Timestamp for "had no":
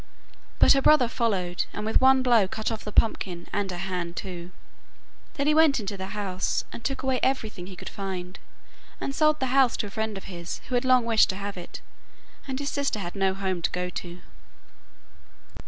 12.97-13.35